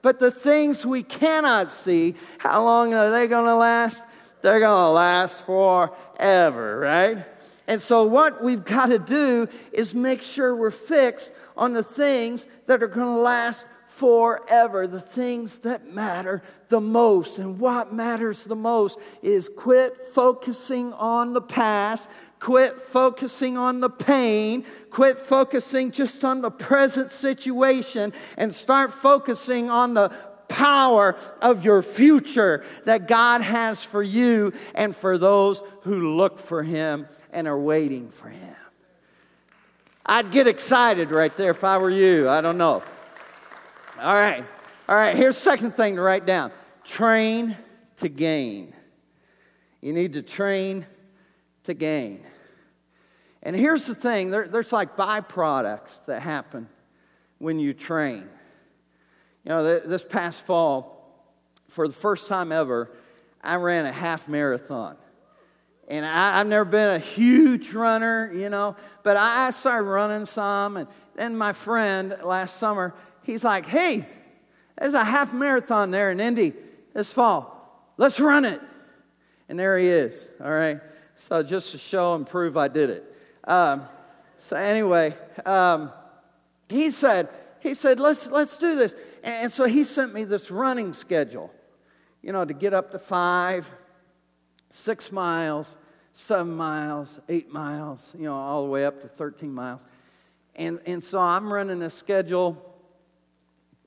[0.00, 4.02] But the things we cannot see, how long are they going to last?
[4.42, 7.24] They're going to last forever, right?
[7.66, 12.46] And so, what we've got to do is make sure we're fixed on the things
[12.66, 17.38] that are going to last forever, the things that matter the most.
[17.38, 22.06] And what matters the most is quit focusing on the past,
[22.38, 29.68] quit focusing on the pain, quit focusing just on the present situation, and start focusing
[29.68, 30.12] on the
[30.48, 36.62] power of your future that God has for you and for those who look for
[36.62, 38.54] Him and are waiting for Him.
[40.04, 42.28] I'd get excited right there if I were you.
[42.28, 42.82] I don't know.
[44.00, 44.44] All right.
[44.88, 45.14] All right.
[45.14, 46.50] Here's second thing to write down
[46.84, 47.56] train
[47.96, 48.72] to gain.
[49.82, 50.86] You need to train
[51.64, 52.24] to gain.
[53.42, 56.68] And here's the thing there, there's like byproducts that happen
[57.38, 58.28] when you train.
[59.48, 61.24] You know, this past fall,
[61.68, 62.90] for the first time ever,
[63.42, 64.98] I ran a half marathon.
[65.88, 70.76] And I, have never been a huge runner, you know, but I started running some.
[70.76, 74.04] And then my friend last summer, he's like, hey,
[74.78, 76.52] there's a half marathon there in Indy
[76.92, 77.90] this fall.
[77.96, 78.60] Let's run it.
[79.48, 80.78] And there he is, all right?
[81.16, 83.16] So just to show and prove I did it.
[83.44, 83.88] Um,
[84.36, 85.90] so anyway, um,
[86.68, 87.30] he said,
[87.60, 88.94] he said, let's, let's do this.
[89.22, 91.52] And so he sent me this running schedule,
[92.22, 93.70] you know, to get up to five,
[94.70, 95.76] six miles,
[96.12, 99.86] seven miles, eight miles, you know, all the way up to 13 miles.
[100.56, 102.56] And, and so I'm running this schedule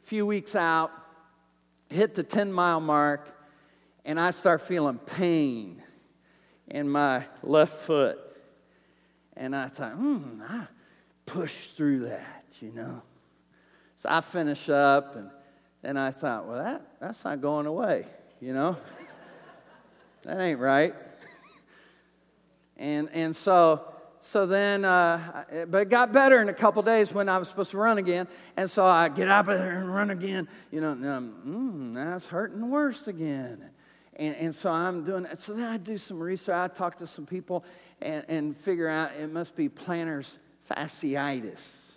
[0.04, 0.92] a few weeks out,
[1.90, 3.30] hit the 10 mile mark,
[4.06, 5.84] and I start feeling pain
[6.68, 8.20] in my left foot.
[9.36, 10.68] And I thought, hmm, I
[11.26, 13.02] pushed through that, you know.
[14.02, 15.30] So I finish up, and
[15.84, 18.08] then I thought, well, that, that's not going away,
[18.40, 18.76] you know?
[20.24, 20.96] that ain't right.
[22.78, 23.86] and, and so,
[24.20, 27.70] so then, uh, but it got better in a couple days when I was supposed
[27.70, 28.28] to run again.
[28.58, 32.72] And so I get up there and run again, you know, and mm, that's hurting
[32.72, 33.70] worse again.
[34.16, 35.42] And, and so I'm doing that.
[35.42, 36.56] So then I do some research.
[36.56, 37.64] I talk to some people
[38.02, 40.26] and, and figure out it must be plantar
[40.72, 41.91] fasciitis.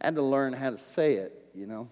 [0.00, 1.88] I had to learn how to say it, you know.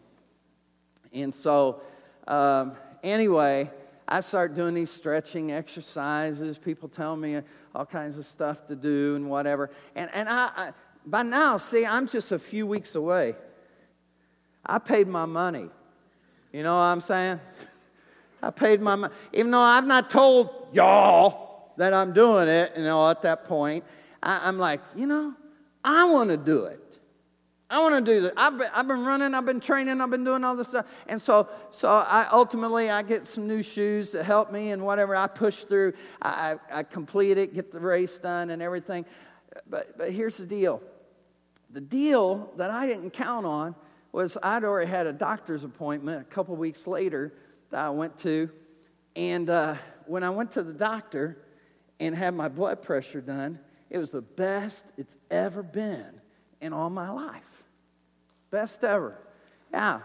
[1.13, 1.81] And so,
[2.29, 3.71] um, anyway,
[4.09, 6.59] I start doing these stretching exercises.
[6.59, 7.41] People tell me
[7.75, 9.71] all kinds of stuff to do and whatever.
[9.95, 10.73] And, and I, I,
[11.05, 13.35] by now, see, I'm just a few weeks away.
[14.65, 15.69] I paid my money.
[16.53, 17.41] You know what I'm saying?
[18.43, 19.15] I paid my money.
[19.33, 23.85] Even though I've not told y'all that I'm doing it, you know, at that point,
[24.23, 25.35] I, I'm like, you know,
[25.85, 26.81] I want to do it.
[27.69, 28.35] I want to do that.
[28.37, 30.87] I've been, I've been running, I've been training, I've been doing all this stuff.
[31.09, 35.17] And so, so I ultimately, I get some new shoes to help me and whatever.
[35.17, 39.05] I push through, I, I complete it, get the race done and everything.
[39.69, 40.81] But, but here's the deal.
[41.71, 43.75] The deal that I didn't count on
[44.13, 47.33] was I'd already had a doctor's appointment a couple weeks later
[47.71, 48.49] that I went to.
[49.17, 49.75] And uh,
[50.07, 51.39] when I went to the doctor
[51.99, 53.59] and had my blood pressure done,
[53.91, 56.21] it was the best it's ever been
[56.61, 57.56] in all my life.
[58.51, 59.15] Best ever.
[59.73, 60.01] Yeah,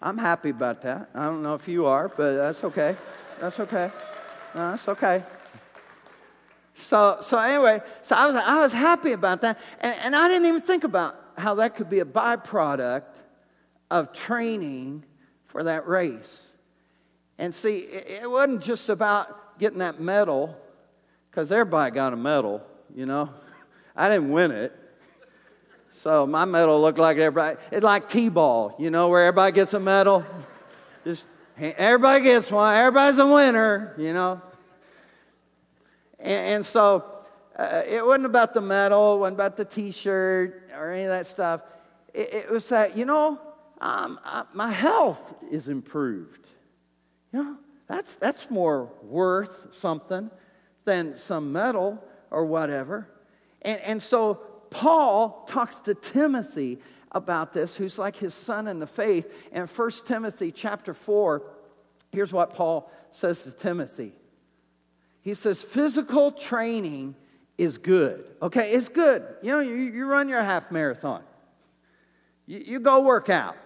[0.00, 1.10] I'm happy about that.
[1.14, 2.96] I don't know if you are, but that's okay.
[3.40, 3.90] That's okay.
[4.54, 5.22] No, that's okay.
[6.74, 9.58] So, so anyway, so I was, I was happy about that.
[9.80, 13.04] And, and I didn't even think about how that could be a byproduct
[13.90, 15.04] of training
[15.46, 16.50] for that race.
[17.38, 20.56] And see, it, it wasn't just about getting that medal,
[21.30, 22.62] because everybody got a medal,
[22.94, 23.30] you know.
[23.96, 24.76] I didn't win it.
[25.92, 29.80] So my medal looked like everybody, it's like T-ball, you know, where everybody gets a
[29.80, 30.24] medal.
[31.04, 31.24] Just
[31.58, 32.76] everybody gets one.
[32.76, 34.40] Everybody's a winner, you know.
[36.18, 37.04] And, and so
[37.58, 41.26] uh, it wasn't about the medal, it wasn't about the T-shirt or any of that
[41.26, 41.62] stuff.
[42.14, 43.38] It, it was that, you know,
[43.80, 46.48] um, uh, my health is improved.
[47.32, 47.56] You know,
[47.88, 50.30] that's, that's more worth something
[50.84, 53.08] than some medal or whatever.
[53.62, 56.78] And, and so Paul talks to Timothy
[57.12, 59.32] about this, who's like his son in the faith.
[59.52, 61.42] And 1 Timothy chapter 4,
[62.12, 64.12] here's what Paul says to Timothy.
[65.22, 67.14] He says, physical training
[67.58, 68.24] is good.
[68.40, 69.26] Okay, it's good.
[69.42, 71.22] You know, you, you run your half marathon,
[72.46, 73.56] you, you go work out,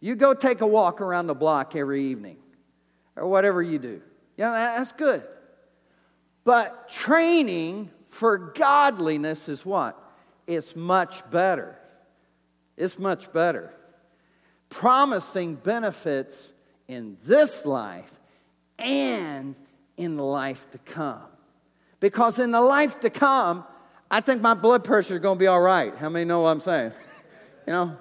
[0.00, 2.36] you go take a walk around the block every evening,
[3.16, 4.00] or whatever you do.
[4.36, 5.24] Yeah, that's good.
[6.44, 10.00] But training for godliness is what?
[10.46, 11.76] It's much better.
[12.76, 13.72] It's much better.
[14.70, 16.52] Promising benefits
[16.86, 18.10] in this life
[18.78, 19.56] and
[19.96, 21.22] in the life to come.
[21.98, 23.64] Because in the life to come,
[24.08, 25.92] I think my blood pressure is going to be all right.
[25.96, 26.92] How many know what I'm saying?
[27.66, 27.96] you know,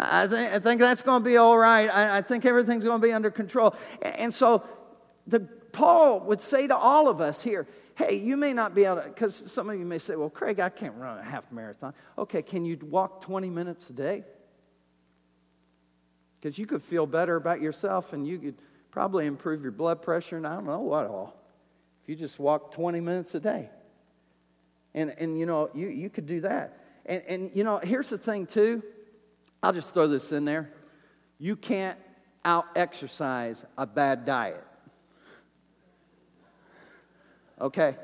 [0.00, 1.88] I think, I think that's going to be all right.
[1.88, 3.76] I, I think everything's going to be under control.
[4.02, 4.64] And, and so
[5.28, 9.02] the, Paul would say to all of us here, hey, you may not be able
[9.02, 11.92] to, because some of you may say, well, Craig, I can't run a half marathon.
[12.16, 14.24] Okay, can you walk 20 minutes a day?
[16.40, 18.54] Because you could feel better about yourself and you could
[18.92, 21.34] probably improve your blood pressure and I don't know what all.
[22.04, 23.68] If you just walk 20 minutes a day.
[24.94, 26.78] And, and you know, you, you could do that.
[27.04, 28.80] And, and, you know, here's the thing, too.
[29.60, 30.70] I'll just throw this in there.
[31.40, 31.98] You can't
[32.44, 34.64] out exercise a bad diet.
[37.60, 37.96] Okay?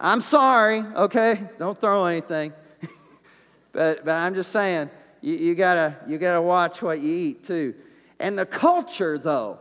[0.00, 1.40] I'm sorry, okay?
[1.58, 2.52] Don't throw anything.
[3.72, 7.74] but, but I'm just saying, you, you, gotta, you gotta watch what you eat too.
[8.20, 9.58] And the culture, though,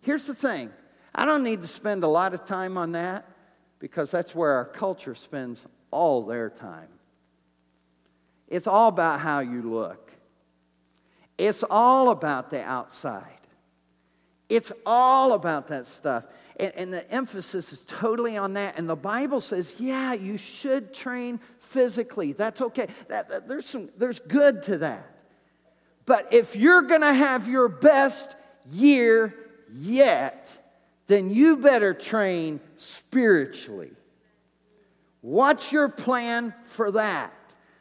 [0.00, 0.70] here's the thing
[1.14, 3.28] I don't need to spend a lot of time on that
[3.78, 6.88] because that's where our culture spends all their time.
[8.48, 10.12] It's all about how you look,
[11.36, 13.40] it's all about the outside,
[14.48, 16.24] it's all about that stuff.
[16.58, 18.78] And, and, the emphasis is totally on that.
[18.78, 22.32] And the Bible says, yeah, you should train physically.
[22.32, 22.86] That's okay.
[23.08, 25.10] That, that, there's, some, there's good to that.
[26.06, 28.36] But if you're going to have your best
[28.70, 29.34] year
[29.72, 30.56] yet,
[31.06, 33.92] then you better train spiritually.
[35.20, 37.32] What's your plan for that?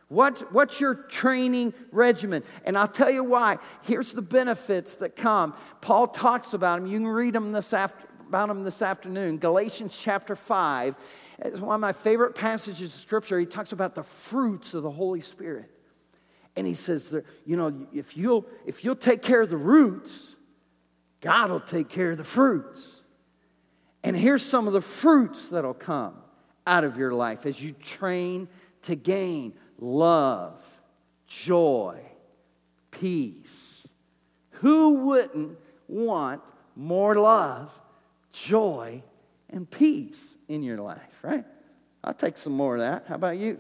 [0.08, 2.44] What, what's your training regimen?
[2.66, 3.58] And I'll tell you why.
[3.82, 5.56] Here's the benefits that come.
[5.82, 6.88] Paul talks about them.
[6.88, 9.38] You can read them this after, about them this afternoon.
[9.38, 10.96] Galatians chapter 5
[11.46, 13.40] is one of my favorite passages of Scripture.
[13.40, 15.70] He talks about the fruits of the Holy Spirit.
[16.56, 17.16] And he says,
[17.46, 20.34] you know, if you'll, if you'll take care of the roots,
[21.22, 23.02] God will take care of the fruits.
[24.04, 26.16] And here's some of the fruits that'll come
[26.66, 28.48] out of your life as you train
[28.82, 30.60] to gain love,
[31.28, 32.00] joy,
[32.90, 33.88] peace.
[34.54, 35.56] Who wouldn't
[35.88, 36.42] want
[36.76, 37.70] more love
[38.34, 39.02] joy,
[39.50, 41.46] and peace in your life, right?
[42.04, 43.06] I'll take some more of that.
[43.08, 43.60] How about you?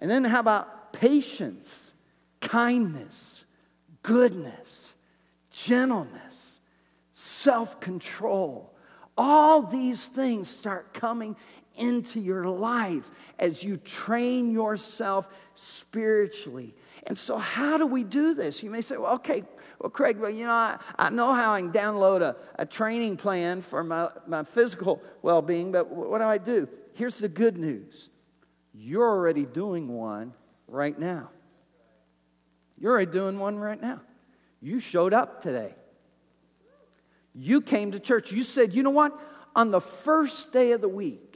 [0.00, 1.92] And then how about patience,
[2.40, 3.44] kindness,
[4.02, 4.96] goodness,
[5.52, 6.58] gentleness,
[7.12, 8.74] self control?
[9.16, 11.36] All these things start coming
[11.76, 16.74] into your life as you train yourself spiritually.
[17.06, 18.62] And so, how do we do this?
[18.62, 19.44] You may say, well, okay,
[19.82, 23.16] well, Craig, well, you know, I, I know how I can download a, a training
[23.16, 26.68] plan for my, my physical well being, but what do I do?
[26.94, 28.08] Here's the good news
[28.72, 30.34] you're already doing one
[30.68, 31.30] right now.
[32.78, 34.00] You're already doing one right now.
[34.60, 35.74] You showed up today.
[37.34, 38.30] You came to church.
[38.30, 39.18] You said, you know what?
[39.56, 41.31] On the first day of the week,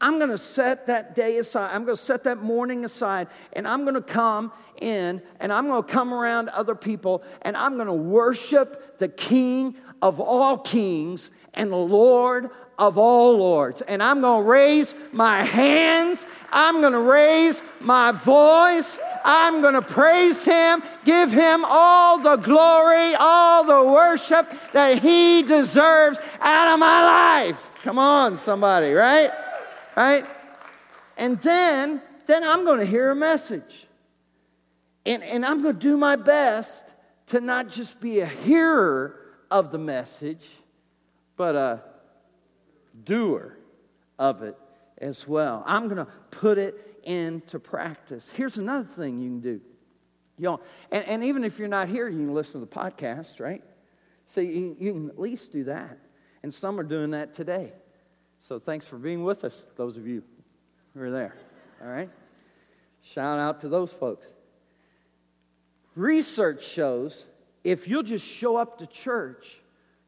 [0.00, 1.70] I'm going to set that day aside.
[1.72, 5.68] I'm going to set that morning aside, and I'm going to come in and I'm
[5.68, 10.58] going to come around other people and I'm going to worship the King of all
[10.58, 13.80] kings and the Lord of all lords.
[13.82, 18.98] And I'm going to raise my hands, I'm going to raise my voice.
[19.28, 25.42] I'm going to praise him, give him all the glory, all the worship that he
[25.42, 27.58] deserves out of my life.
[27.82, 29.32] Come on, somebody, right?
[29.96, 30.24] Right?
[31.16, 33.86] And then, then I'm going to hear a message.
[35.06, 36.84] And, and I'm going to do my best
[37.26, 39.20] to not just be a hearer
[39.50, 40.44] of the message,
[41.36, 41.82] but a
[43.04, 43.56] doer
[44.18, 44.56] of it
[44.98, 45.62] as well.
[45.66, 48.30] I'm going to put it into practice.
[48.34, 49.60] Here's another thing you can do.
[50.38, 53.40] You know, and, and even if you're not here, you can listen to the podcast,
[53.40, 53.62] right?
[54.26, 55.98] So you, you can at least do that.
[56.42, 57.72] And some are doing that today.
[58.40, 60.22] So thanks for being with us, those of you
[60.94, 61.34] who are there.
[61.82, 62.10] All right?
[63.02, 64.26] Shout out to those folks.
[65.94, 67.26] Research shows
[67.64, 69.60] if you'll just show up to church,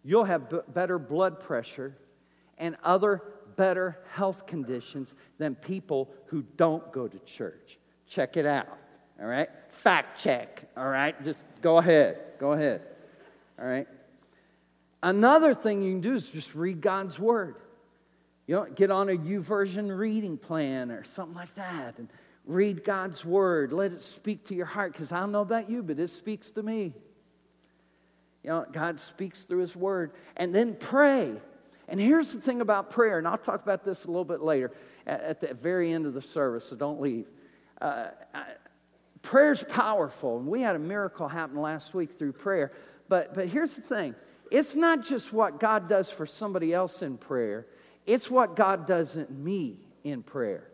[0.05, 1.97] you'll have b- better blood pressure
[2.57, 3.23] and other
[3.57, 7.79] better health conditions than people who don't go to church.
[8.07, 8.69] Check it out,
[9.21, 9.49] all right?
[9.71, 11.21] Fact check, all right?
[11.25, 12.83] Just go ahead, go ahead,
[13.59, 13.89] all right?
[15.03, 17.57] Another thing you can do is just read God's Word.
[18.49, 22.09] You know, get on a YouVersion reading plan or something like that and
[22.47, 23.73] read God's Word.
[23.73, 26.51] Let it speak to your heart because I don't know about you, but it speaks
[26.53, 26.95] to me.
[28.43, 30.13] You know, God speaks through His Word.
[30.39, 31.35] And then pray.
[31.89, 34.73] And here's the thing about prayer, and I'll talk about this a little bit later
[35.07, 37.27] at, the very end of the service, so don't leave.
[37.83, 38.09] Uh,
[39.21, 42.73] prayer's powerful, and we had a miracle happen last week through prayer.
[43.09, 44.15] But, but here's the thing
[44.51, 47.67] it's not just what God does for somebody else in prayer,
[48.09, 50.67] it's what God does in me in prayer.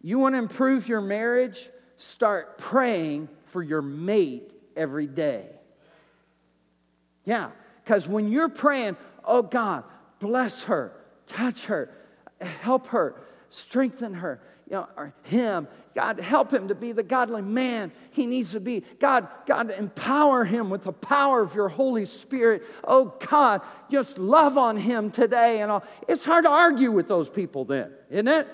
[0.00, 1.68] You want to improve your marriage?
[1.96, 5.46] Start praying for your mate every day.
[7.24, 7.50] Yeah,
[7.82, 9.82] because when you're praying, oh God,
[10.20, 10.92] bless her,
[11.26, 11.90] touch her,
[12.40, 13.20] help her,
[13.50, 15.68] strengthen her, you know, or him.
[15.94, 18.82] God, help him to be the godly man he needs to be.
[18.98, 22.64] God, God, empower him with the power of your Holy Spirit.
[22.84, 25.84] Oh God, just love on him today and all.
[26.08, 28.48] It's hard to argue with those people then, isn't it?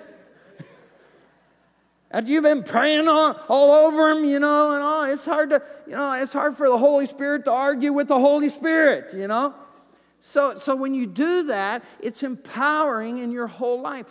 [2.11, 5.63] After you've been praying all, all over them, you know, and all, it's hard to,
[5.87, 9.27] you know, it's hard for the Holy Spirit to argue with the Holy Spirit, you
[9.27, 9.55] know.
[10.25, 14.07] So, so when you do that, it's empowering in your whole life.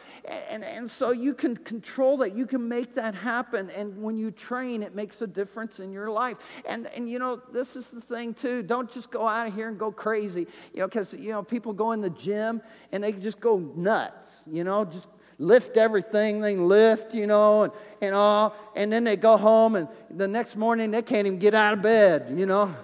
[0.50, 2.36] And, and so you can control that.
[2.36, 3.70] You can make that happen.
[3.70, 6.36] And when you train, it makes a difference in your life.
[6.66, 8.62] And, and you know, this is the thing too.
[8.62, 10.48] Don't just go out of here and go crazy.
[10.74, 14.32] You know, because, you know, people go in the gym and they just go nuts,
[14.46, 15.08] you know, just
[15.40, 18.54] lift everything they lift, you know, and, and all.
[18.76, 21.82] And then they go home, and the next morning they can't even get out of
[21.82, 22.76] bed, you know.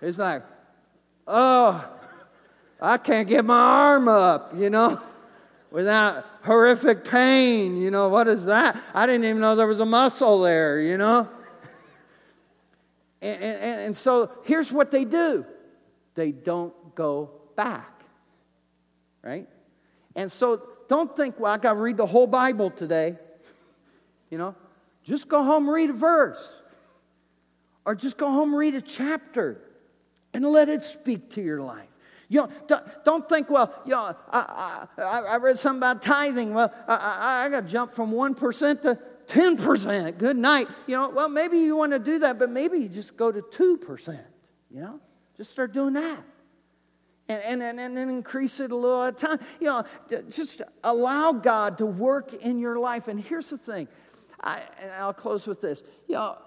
[0.00, 0.44] It's like,
[1.26, 1.84] oh,
[2.80, 5.00] I can't get my arm up, you know,
[5.70, 7.76] without horrific pain.
[7.76, 8.80] You know, what is that?
[8.94, 11.28] I didn't even know there was a muscle there, you know.
[13.22, 15.44] And, and, and so here's what they do
[16.14, 18.02] they don't go back,
[19.20, 19.46] right?
[20.16, 23.18] And so don't think, well, I got to read the whole Bible today.
[24.30, 24.54] You know,
[25.04, 26.62] just go home read a verse.
[27.84, 29.60] Or just go home read a chapter
[30.32, 31.89] and let it speak to your life.
[32.30, 36.54] You know, don't think, well, you know, I, I, I read something about tithing.
[36.54, 40.16] Well, I, I, I got to jump from 1% to 10%.
[40.16, 40.68] Good night.
[40.86, 43.42] You know, well, maybe you want to do that, but maybe you just go to
[43.42, 44.20] 2%.
[44.70, 45.00] You know,
[45.36, 46.22] just start doing that
[47.30, 49.38] and, and, and, and increase it a little at a time.
[49.60, 49.84] You know,
[50.30, 53.08] just allow God to work in your life.
[53.08, 53.88] And here's the thing,
[54.40, 55.82] I, and I'll close with this.
[56.08, 56.38] You know,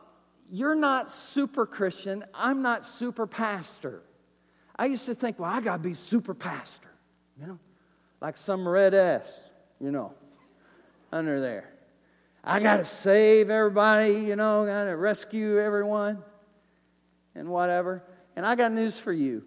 [0.49, 2.23] you're not super Christian.
[2.33, 4.03] I'm not super pastor.
[4.75, 6.89] I used to think, well, I got to be super pastor,
[7.39, 7.59] you know,
[8.21, 9.31] like some red S,
[9.79, 10.13] you know,
[11.11, 11.69] under there.
[12.43, 16.21] I got to save everybody, you know, got to rescue everyone
[17.35, 18.03] and whatever.
[18.35, 19.43] And I got news for you.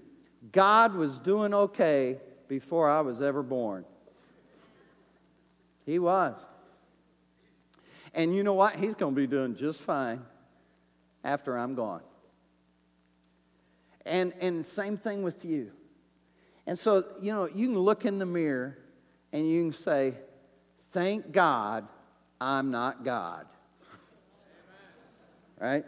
[0.52, 2.18] God was doing okay
[2.48, 3.84] before I was ever born.
[5.84, 6.44] He was.
[8.14, 8.76] And you know what?
[8.76, 10.22] He's going to be doing just fine
[11.22, 12.00] after I'm gone.
[14.06, 15.72] And, and same thing with you.
[16.66, 18.78] And so, you know, you can look in the mirror
[19.32, 20.14] and you can say,
[20.90, 21.86] Thank God
[22.40, 23.46] I'm not God.
[25.60, 25.84] Right?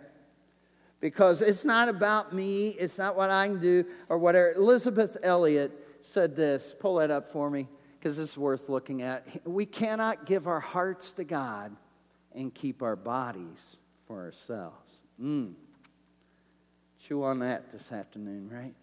[1.00, 4.52] because it's not about me, it's not what I can do or whatever.
[4.52, 9.46] Elisabeth Elliot said this, pull that up for me because it's worth looking at.
[9.46, 11.74] We cannot give our hearts to God
[12.34, 15.02] and keep our bodies for ourselves.
[15.20, 15.54] Mm.
[17.09, 18.74] Chew on that this afternoon, right?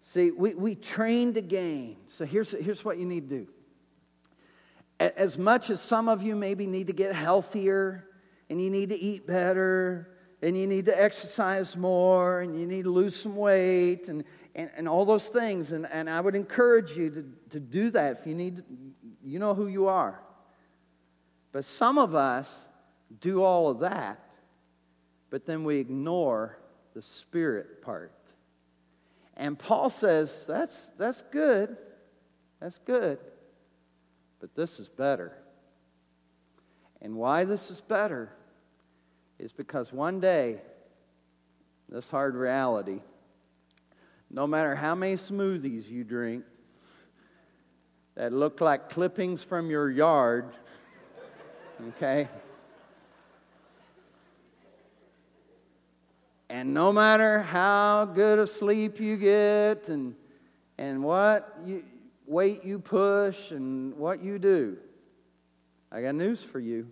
[0.00, 1.98] See, we, we train to gain.
[2.08, 3.48] So here's, here's what you need to do.
[4.98, 8.08] As much as some of you maybe need to get healthier
[8.48, 10.08] and you need to eat better
[10.40, 14.70] and you need to exercise more and you need to lose some weight and, and,
[14.74, 15.72] and all those things.
[15.72, 18.64] And, and I would encourage you to, to do that if you need, to,
[19.22, 20.18] you know who you are.
[21.52, 22.64] But some of us
[23.20, 24.33] do all of that,
[25.34, 26.56] but then we ignore
[26.94, 28.12] the spirit part.
[29.36, 31.76] And Paul says, that's, that's good.
[32.60, 33.18] That's good.
[34.38, 35.36] But this is better.
[37.02, 38.30] And why this is better
[39.40, 40.60] is because one day,
[41.88, 43.00] this hard reality,
[44.30, 46.44] no matter how many smoothies you drink
[48.14, 50.52] that look like clippings from your yard,
[51.88, 52.28] okay?
[56.54, 60.14] And no matter how good a sleep you get and,
[60.78, 61.82] and what you,
[62.28, 64.76] weight you push and what you do,
[65.90, 66.86] I got news for you.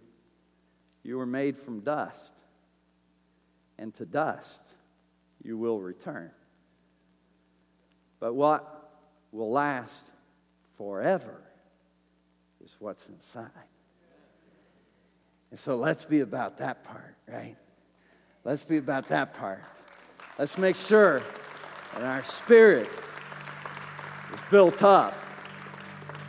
[1.04, 2.32] You were made from dust,
[3.78, 4.66] and to dust
[5.44, 6.32] you will return.
[8.18, 8.90] But what
[9.30, 10.06] will last
[10.76, 11.40] forever
[12.64, 13.46] is what's inside.
[15.50, 17.54] And so let's be about that part, right?
[18.44, 19.62] Let's be about that part.
[20.36, 21.22] Let's make sure
[21.94, 22.88] that our spirit
[24.32, 25.14] is built up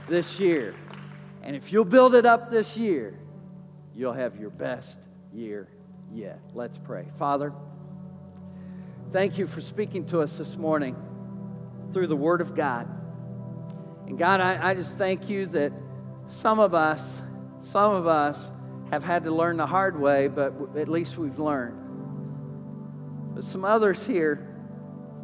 [0.07, 0.75] this year.
[1.41, 3.17] And if you'll build it up this year,
[3.95, 4.99] you'll have your best
[5.33, 5.67] year
[6.11, 6.39] yet.
[6.53, 7.07] Let's pray.
[7.17, 7.51] Father,
[9.09, 10.95] thank you for speaking to us this morning
[11.93, 12.87] through the Word of God.
[14.05, 15.73] And God, I, I just thank you that
[16.27, 17.21] some of us,
[17.61, 18.51] some of us
[18.91, 21.82] have had to learn the hard way, but at least we've learned.
[23.33, 24.47] But some others here,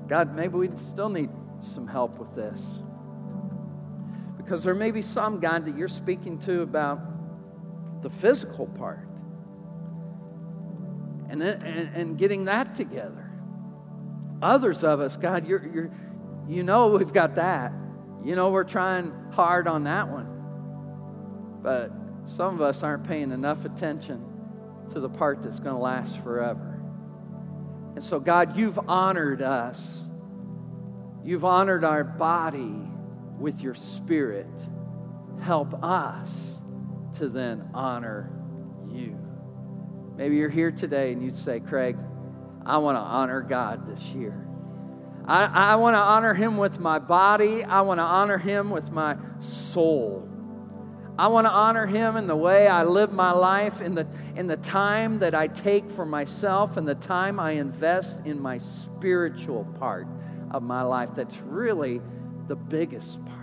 [0.07, 1.29] God, maybe we still need
[1.61, 2.79] some help with this.
[4.37, 6.99] Because there may be some, God, that you're speaking to about
[8.01, 9.07] the physical part
[11.29, 13.29] and, and, and getting that together.
[14.41, 15.91] Others of us, God, you're, you're,
[16.47, 17.71] you know we've got that.
[18.23, 20.27] You know we're trying hard on that one.
[21.61, 21.91] But
[22.25, 24.25] some of us aren't paying enough attention
[24.93, 26.68] to the part that's going to last forever.
[27.99, 30.07] And so, God, you've honored us.
[31.21, 32.87] You've honored our body
[33.37, 34.47] with your spirit.
[35.41, 36.59] Help us
[37.17, 38.31] to then honor
[38.87, 39.19] you.
[40.15, 41.97] Maybe you're here today and you'd say, Craig,
[42.65, 44.47] I want to honor God this year.
[45.25, 47.65] I, I want to honor Him with my body.
[47.65, 50.28] I want to honor Him with my soul.
[51.19, 54.07] I want to honor Him in the way I live my life, in the,
[54.37, 58.57] in the time that I take for myself, and the time I invest in my
[58.57, 60.07] spiritual part
[60.51, 61.09] of my life.
[61.15, 61.99] That's really
[62.47, 63.35] the biggest part.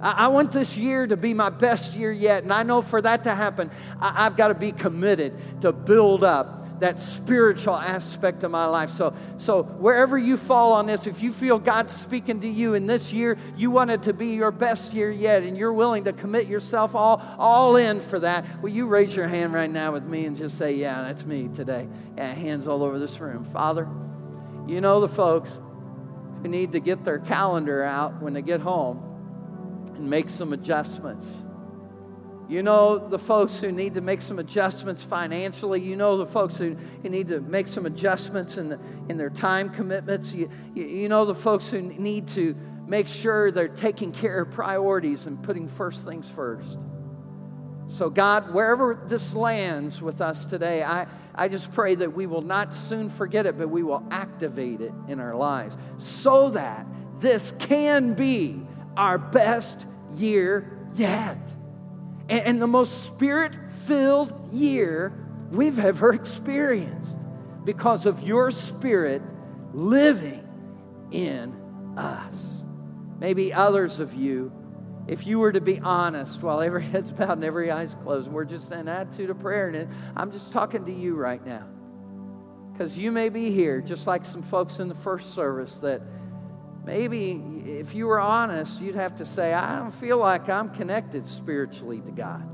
[0.00, 3.02] I, I want this year to be my best year yet, and I know for
[3.02, 3.70] that to happen,
[4.00, 8.90] I, I've got to be committed to build up that spiritual aspect of my life.
[8.90, 12.88] So, so wherever you fall on this, if you feel God's speaking to you in
[12.88, 16.12] this year, you want it to be your best year yet, and you're willing to
[16.12, 20.02] commit yourself all, all in for that, will you raise your hand right now with
[20.02, 21.88] me and just say, Yeah, that's me today?
[22.16, 23.44] Yeah, hands all over this room.
[23.52, 23.88] Father,
[24.66, 25.50] you know the folks
[26.42, 31.42] who need to get their calendar out when they get home and make some adjustments
[32.48, 35.80] you know the folks who need to make some adjustments financially.
[35.80, 38.78] You know the folks who, who need to make some adjustments in, the,
[39.08, 40.32] in their time commitments.
[40.32, 42.54] You, you, you know the folks who need to
[42.86, 46.78] make sure they're taking care of priorities and putting first things first.
[47.86, 52.42] So, God, wherever this lands with us today, I, I just pray that we will
[52.42, 56.86] not soon forget it, but we will activate it in our lives so that
[57.18, 58.60] this can be
[58.96, 61.38] our best year yet
[62.40, 63.54] and the most spirit
[63.86, 65.12] filled year
[65.50, 67.18] we've ever experienced
[67.64, 69.22] because of your spirit
[69.72, 70.46] living
[71.10, 71.54] in
[71.96, 72.64] us.
[73.18, 74.50] Maybe others of you,
[75.06, 78.34] if you were to be honest, while every head's bowed and every eye's closed, and
[78.34, 81.66] we're just in an attitude of prayer, and I'm just talking to you right now.
[82.72, 86.00] Because you may be here, just like some folks in the first service that
[86.84, 87.32] maybe
[87.64, 92.00] if you were honest, you'd have to say, I don't feel like I'm connected spiritually
[92.00, 92.48] to God.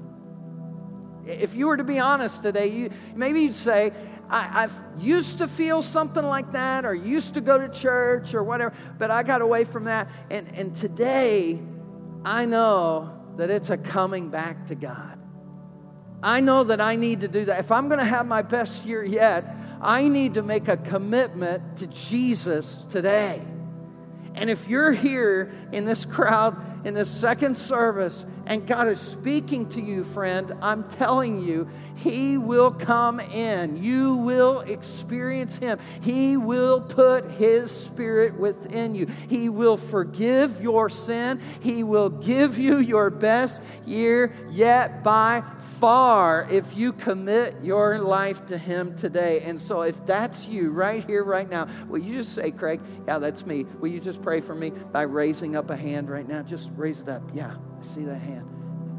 [1.26, 3.92] If you were to be honest today, you, maybe you'd say,
[4.30, 8.42] I, have used to feel something like that, or used to go to church, or
[8.42, 10.08] whatever, but I got away from that.
[10.30, 11.60] And, and today,
[12.24, 15.18] I know that it's a coming back to God.
[16.22, 17.60] I know that I need to do that.
[17.60, 19.44] If I'm going to have my best year yet,
[19.80, 23.40] I need to make a commitment to Jesus today.
[24.38, 29.68] And if you're here in this crowd in this second service and God is speaking
[29.70, 33.82] to you, friend, I'm telling you, He will come in.
[33.82, 35.78] You will experience Him.
[36.00, 39.06] He will put His Spirit within you.
[39.28, 41.42] He will forgive your sin.
[41.60, 45.42] He will give you your best year yet by
[45.78, 49.42] far if you commit your life to Him today.
[49.42, 53.18] And so, if that's you right here, right now, will you just say, Craig, yeah,
[53.18, 53.66] that's me.
[53.78, 56.40] Will you just pray for me by raising up a hand right now?
[56.40, 57.22] Just raise it up.
[57.34, 58.46] Yeah, I see that hand.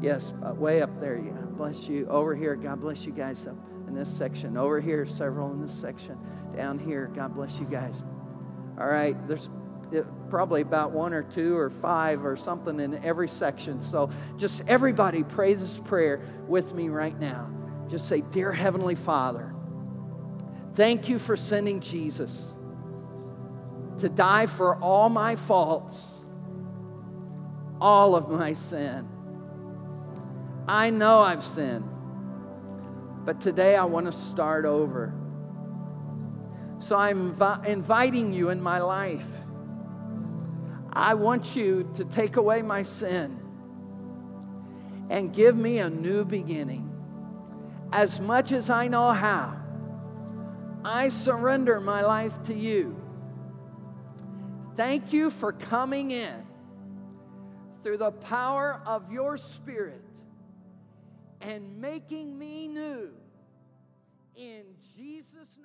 [0.00, 1.18] Yes, uh, way up there.
[1.18, 2.06] Yeah, bless you.
[2.08, 3.56] Over here, God bless you guys up
[3.86, 4.56] in this section.
[4.56, 6.18] Over here, several in this section.
[6.56, 8.02] Down here, God bless you guys.
[8.78, 9.50] All right, there's
[10.30, 13.82] probably about one or two or five or something in every section.
[13.82, 17.50] So just everybody pray this prayer with me right now.
[17.88, 19.52] Just say, Dear Heavenly Father,
[20.74, 22.54] Thank you for sending Jesus
[23.98, 26.19] to die for all my faults,
[27.80, 29.08] all of my sin.
[30.68, 31.88] I know I've sinned,
[33.24, 35.12] but today I want to start over.
[36.78, 39.26] So I'm invi- inviting you in my life.
[40.92, 43.38] I want you to take away my sin
[45.08, 46.86] and give me a new beginning.
[47.92, 49.56] As much as I know how,
[50.84, 52.96] I surrender my life to you.
[54.76, 56.46] Thank you for coming in
[57.82, 60.02] through the power of your Spirit
[61.40, 63.10] and making me new.
[64.36, 64.62] In
[64.96, 65.59] Jesus'.